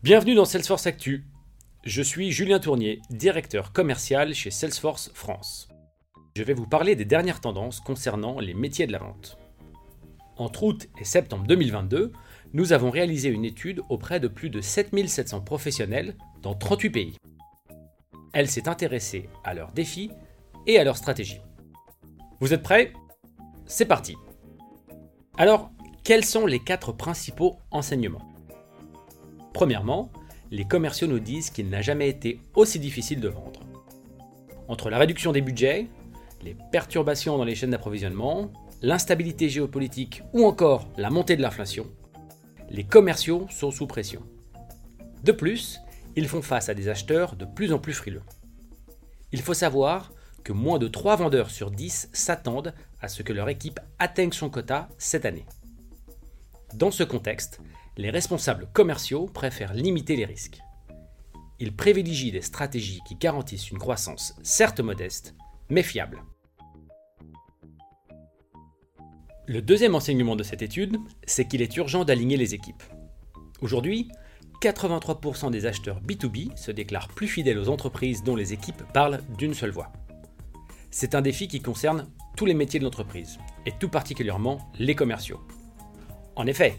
Bienvenue 0.00 0.36
dans 0.36 0.44
Salesforce 0.44 0.86
Actu. 0.86 1.24
Je 1.84 2.02
suis 2.02 2.30
Julien 2.30 2.60
Tournier, 2.60 3.02
directeur 3.10 3.72
commercial 3.72 4.32
chez 4.32 4.52
Salesforce 4.52 5.10
France. 5.12 5.68
Je 6.36 6.44
vais 6.44 6.54
vous 6.54 6.68
parler 6.68 6.94
des 6.94 7.04
dernières 7.04 7.40
tendances 7.40 7.80
concernant 7.80 8.38
les 8.38 8.54
métiers 8.54 8.86
de 8.86 8.92
la 8.92 9.00
vente. 9.00 9.38
Entre 10.36 10.62
août 10.62 10.88
et 11.00 11.04
septembre 11.04 11.48
2022, 11.48 12.12
nous 12.52 12.72
avons 12.72 12.90
réalisé 12.90 13.28
une 13.28 13.44
étude 13.44 13.82
auprès 13.88 14.20
de 14.20 14.28
plus 14.28 14.50
de 14.50 14.60
7700 14.60 15.40
professionnels 15.40 16.16
dans 16.42 16.54
38 16.54 16.90
pays. 16.90 17.16
Elle 18.32 18.48
s'est 18.48 18.68
intéressée 18.68 19.28
à 19.42 19.52
leurs 19.52 19.72
défis 19.72 20.12
et 20.68 20.78
à 20.78 20.84
leurs 20.84 20.96
stratégies. 20.96 21.40
Vous 22.38 22.54
êtes 22.54 22.62
prêts? 22.62 22.92
C'est 23.66 23.86
parti 23.86 24.14
Alors, 25.36 25.72
quels 26.04 26.24
sont 26.24 26.46
les 26.46 26.60
quatre 26.60 26.92
principaux 26.92 27.56
enseignements? 27.72 28.37
Premièrement, 29.52 30.10
les 30.50 30.64
commerciaux 30.64 31.06
nous 31.06 31.18
disent 31.18 31.50
qu'il 31.50 31.68
n'a 31.68 31.82
jamais 31.82 32.08
été 32.08 32.40
aussi 32.54 32.78
difficile 32.78 33.20
de 33.20 33.28
vendre. 33.28 33.60
Entre 34.68 34.90
la 34.90 34.98
réduction 34.98 35.32
des 35.32 35.40
budgets, 35.40 35.88
les 36.42 36.56
perturbations 36.70 37.38
dans 37.38 37.44
les 37.44 37.54
chaînes 37.54 37.70
d'approvisionnement, 37.70 38.50
l'instabilité 38.82 39.48
géopolitique 39.48 40.22
ou 40.32 40.44
encore 40.44 40.88
la 40.96 41.10
montée 41.10 41.36
de 41.36 41.42
l'inflation, 41.42 41.86
les 42.70 42.84
commerciaux 42.84 43.46
sont 43.50 43.70
sous 43.70 43.86
pression. 43.86 44.22
De 45.24 45.32
plus, 45.32 45.80
ils 46.16 46.28
font 46.28 46.42
face 46.42 46.68
à 46.68 46.74
des 46.74 46.88
acheteurs 46.88 47.34
de 47.36 47.44
plus 47.44 47.72
en 47.72 47.78
plus 47.78 47.94
frileux. 47.94 48.22
Il 49.32 49.40
faut 49.40 49.54
savoir 49.54 50.12
que 50.44 50.52
moins 50.52 50.78
de 50.78 50.88
3 50.88 51.16
vendeurs 51.16 51.50
sur 51.50 51.70
10 51.70 52.10
s'attendent 52.12 52.74
à 53.00 53.08
ce 53.08 53.22
que 53.22 53.32
leur 53.32 53.48
équipe 53.48 53.80
atteigne 53.98 54.32
son 54.32 54.50
quota 54.50 54.88
cette 54.98 55.26
année. 55.26 55.46
Dans 56.74 56.90
ce 56.90 57.02
contexte, 57.02 57.60
les 57.98 58.10
responsables 58.10 58.68
commerciaux 58.72 59.26
préfèrent 59.26 59.74
limiter 59.74 60.14
les 60.14 60.24
risques. 60.24 60.60
Ils 61.58 61.74
privilégient 61.74 62.30
des 62.30 62.42
stratégies 62.42 63.00
qui 63.06 63.16
garantissent 63.16 63.70
une 63.70 63.78
croissance 63.78 64.36
certes 64.44 64.78
modeste, 64.78 65.34
mais 65.68 65.82
fiable. 65.82 66.22
Le 69.46 69.60
deuxième 69.60 69.96
enseignement 69.96 70.36
de 70.36 70.44
cette 70.44 70.62
étude, 70.62 70.98
c'est 71.26 71.48
qu'il 71.48 71.60
est 71.60 71.76
urgent 71.76 72.04
d'aligner 72.04 72.36
les 72.36 72.54
équipes. 72.54 72.84
Aujourd'hui, 73.62 74.08
83% 74.62 75.50
des 75.50 75.66
acheteurs 75.66 76.00
B2B 76.00 76.56
se 76.56 76.70
déclarent 76.70 77.08
plus 77.08 77.26
fidèles 77.26 77.58
aux 77.58 77.68
entreprises 77.68 78.22
dont 78.22 78.36
les 78.36 78.52
équipes 78.52 78.84
parlent 78.94 79.22
d'une 79.36 79.54
seule 79.54 79.70
voix. 79.70 79.92
C'est 80.92 81.16
un 81.16 81.20
défi 81.20 81.48
qui 81.48 81.60
concerne 81.60 82.08
tous 82.36 82.46
les 82.46 82.54
métiers 82.54 82.78
de 82.78 82.84
l'entreprise, 82.84 83.38
et 83.66 83.72
tout 83.72 83.88
particulièrement 83.88 84.70
les 84.78 84.94
commerciaux. 84.94 85.40
En 86.36 86.46
effet, 86.46 86.78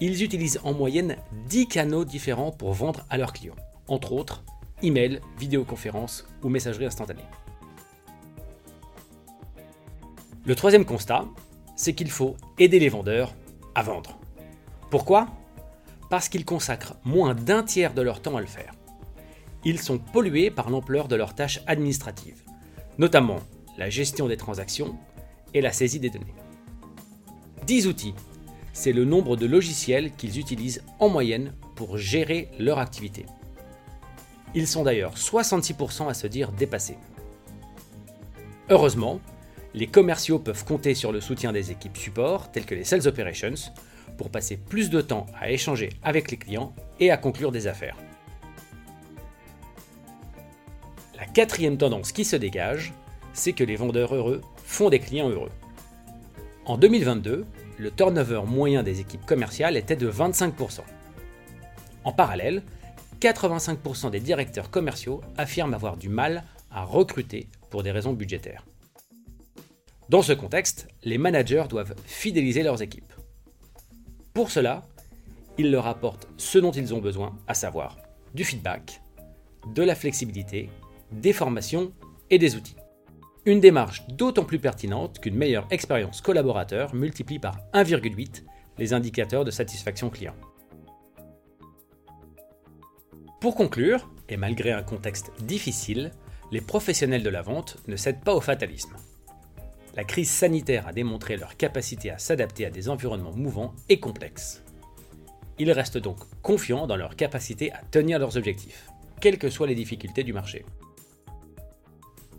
ils 0.00 0.22
utilisent 0.22 0.60
en 0.64 0.72
moyenne 0.72 1.16
10 1.48 1.68
canaux 1.68 2.04
différents 2.04 2.52
pour 2.52 2.72
vendre 2.72 3.04
à 3.10 3.16
leurs 3.16 3.32
clients, 3.32 3.56
entre 3.88 4.12
autres 4.12 4.42
email, 4.82 5.20
vidéoconférence 5.38 6.26
ou 6.42 6.48
messagerie 6.48 6.86
instantanée. 6.86 7.24
Le 10.44 10.54
troisième 10.54 10.84
constat, 10.84 11.24
c'est 11.76 11.94
qu'il 11.94 12.10
faut 12.10 12.36
aider 12.58 12.78
les 12.78 12.88
vendeurs 12.88 13.34
à 13.74 13.82
vendre. 13.82 14.18
Pourquoi? 14.90 15.28
Parce 16.08 16.28
qu'ils 16.28 16.44
consacrent 16.44 16.94
moins 17.04 17.34
d'un 17.34 17.62
tiers 17.62 17.94
de 17.94 18.02
leur 18.02 18.22
temps 18.22 18.36
à 18.36 18.40
le 18.40 18.46
faire. 18.46 18.74
Ils 19.64 19.80
sont 19.80 19.98
pollués 19.98 20.50
par 20.50 20.70
l'ampleur 20.70 21.08
de 21.08 21.16
leurs 21.16 21.34
tâches 21.34 21.60
administratives, 21.66 22.42
notamment 22.98 23.40
la 23.76 23.90
gestion 23.90 24.28
des 24.28 24.36
transactions 24.36 24.96
et 25.52 25.60
la 25.60 25.72
saisie 25.72 25.98
des 25.98 26.10
données. 26.10 26.34
10 27.66 27.88
outils 27.88 28.14
c'est 28.76 28.92
le 28.92 29.06
nombre 29.06 29.36
de 29.36 29.46
logiciels 29.46 30.12
qu'ils 30.12 30.38
utilisent 30.38 30.82
en 30.98 31.08
moyenne 31.08 31.54
pour 31.76 31.96
gérer 31.96 32.50
leur 32.58 32.78
activité. 32.78 33.24
Ils 34.54 34.66
sont 34.66 34.84
d'ailleurs 34.84 35.14
66% 35.16 36.08
à 36.08 36.14
se 36.14 36.26
dire 36.26 36.52
dépassés. 36.52 36.98
Heureusement, 38.68 39.18
les 39.72 39.86
commerciaux 39.86 40.38
peuvent 40.38 40.66
compter 40.66 40.94
sur 40.94 41.10
le 41.10 41.22
soutien 41.22 41.54
des 41.54 41.70
équipes 41.70 41.96
support 41.96 42.52
telles 42.52 42.66
que 42.66 42.74
les 42.74 42.84
Sales 42.84 43.08
Operations 43.08 43.54
pour 44.18 44.28
passer 44.28 44.58
plus 44.58 44.90
de 44.90 45.00
temps 45.00 45.24
à 45.40 45.50
échanger 45.50 45.88
avec 46.02 46.30
les 46.30 46.36
clients 46.36 46.74
et 47.00 47.10
à 47.10 47.16
conclure 47.16 47.52
des 47.52 47.68
affaires. 47.68 47.96
La 51.16 51.24
quatrième 51.24 51.78
tendance 51.78 52.12
qui 52.12 52.26
se 52.26 52.36
dégage, 52.36 52.92
c'est 53.32 53.54
que 53.54 53.64
les 53.64 53.76
vendeurs 53.76 54.14
heureux 54.14 54.42
font 54.64 54.90
des 54.90 55.00
clients 55.00 55.30
heureux. 55.30 55.52
En 56.66 56.76
2022, 56.76 57.46
le 57.78 57.90
turnover 57.90 58.42
moyen 58.46 58.82
des 58.82 59.00
équipes 59.00 59.24
commerciales 59.26 59.76
était 59.76 59.96
de 59.96 60.10
25%. 60.10 60.80
En 62.04 62.12
parallèle, 62.12 62.62
85% 63.20 64.10
des 64.10 64.20
directeurs 64.20 64.70
commerciaux 64.70 65.22
affirment 65.36 65.74
avoir 65.74 65.96
du 65.96 66.08
mal 66.08 66.44
à 66.70 66.84
recruter 66.84 67.48
pour 67.70 67.82
des 67.82 67.90
raisons 67.90 68.12
budgétaires. 68.12 68.64
Dans 70.08 70.22
ce 70.22 70.32
contexte, 70.32 70.86
les 71.02 71.18
managers 71.18 71.64
doivent 71.68 71.94
fidéliser 72.04 72.62
leurs 72.62 72.82
équipes. 72.82 73.12
Pour 74.34 74.50
cela, 74.50 74.82
ils 75.58 75.70
leur 75.70 75.86
apportent 75.86 76.28
ce 76.36 76.58
dont 76.58 76.70
ils 76.70 76.94
ont 76.94 77.00
besoin, 77.00 77.36
à 77.48 77.54
savoir 77.54 77.96
du 78.34 78.44
feedback, 78.44 79.00
de 79.74 79.82
la 79.82 79.94
flexibilité, 79.94 80.68
des 81.10 81.32
formations 81.32 81.92
et 82.30 82.38
des 82.38 82.54
outils. 82.54 82.76
Une 83.46 83.60
démarche 83.60 84.04
d'autant 84.08 84.44
plus 84.44 84.58
pertinente 84.58 85.20
qu'une 85.20 85.36
meilleure 85.36 85.68
expérience 85.70 86.20
collaborateur 86.20 86.96
multiplie 86.96 87.38
par 87.38 87.60
1,8 87.74 88.42
les 88.76 88.92
indicateurs 88.92 89.44
de 89.44 89.52
satisfaction 89.52 90.10
client. 90.10 90.34
Pour 93.40 93.54
conclure, 93.54 94.10
et 94.28 94.36
malgré 94.36 94.72
un 94.72 94.82
contexte 94.82 95.30
difficile, 95.42 96.10
les 96.50 96.60
professionnels 96.60 97.22
de 97.22 97.30
la 97.30 97.42
vente 97.42 97.76
ne 97.86 97.94
cèdent 97.94 98.24
pas 98.24 98.34
au 98.34 98.40
fatalisme. 98.40 98.96
La 99.94 100.02
crise 100.02 100.30
sanitaire 100.30 100.88
a 100.88 100.92
démontré 100.92 101.36
leur 101.36 101.56
capacité 101.56 102.10
à 102.10 102.18
s'adapter 102.18 102.66
à 102.66 102.70
des 102.70 102.88
environnements 102.88 103.36
mouvants 103.36 103.76
et 103.88 104.00
complexes. 104.00 104.64
Ils 105.60 105.70
restent 105.70 105.98
donc 105.98 106.18
confiants 106.42 106.88
dans 106.88 106.96
leur 106.96 107.14
capacité 107.14 107.72
à 107.72 107.78
tenir 107.92 108.18
leurs 108.18 108.36
objectifs, 108.36 108.88
quelles 109.20 109.38
que 109.38 109.50
soient 109.50 109.68
les 109.68 109.76
difficultés 109.76 110.24
du 110.24 110.32
marché. 110.32 110.66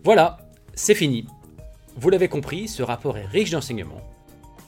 Voilà, 0.03 0.46
c'est 0.77 0.95
fini. 0.95 1.25
Vous 1.97 2.09
l'avez 2.09 2.27
compris, 2.27 2.67
ce 2.67 2.83
rapport 2.83 3.17
est 3.17 3.25
riche 3.25 3.49
d'enseignements. 3.49 4.01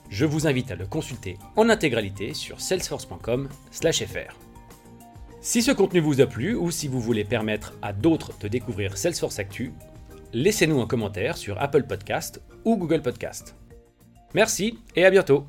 Je 0.09 0.25
vous 0.25 0.47
invite 0.47 0.71
à 0.71 0.75
le 0.75 0.87
consulter 0.87 1.37
en 1.55 1.69
intégralité 1.69 2.33
sur 2.33 2.59
salesforce.com/fr. 2.59 4.35
Si 5.41 5.61
ce 5.61 5.71
contenu 5.71 5.99
vous 5.99 6.19
a 6.19 6.25
plu 6.25 6.55
ou 6.55 6.71
si 6.71 6.87
vous 6.87 6.99
voulez 6.99 7.23
permettre 7.23 7.73
à 7.83 7.93
d'autres 7.93 8.31
de 8.39 8.47
découvrir 8.47 8.97
Salesforce 8.97 9.39
Actu, 9.39 9.71
laissez-nous 10.33 10.81
un 10.81 10.87
commentaire 10.87 11.37
sur 11.37 11.61
Apple 11.61 11.83
Podcast 11.83 12.41
ou 12.65 12.75
Google 12.75 13.03
Podcast. 13.03 13.55
Merci 14.33 14.79
et 14.95 15.05
à 15.05 15.11
bientôt 15.11 15.45